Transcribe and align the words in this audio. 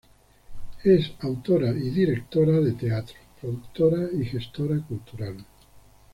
Es 0.83 1.11
autora 1.19 1.69
y 1.69 1.91
directora 1.91 2.59
de 2.59 2.71
teatro, 2.73 3.17
productora 3.39 4.07
y 4.11 4.25
gestora 4.25 4.81
cultural. 4.87 5.45